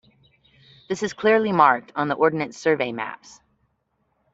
[0.89, 3.39] This is clearly marked on the Ordnance Survey maps.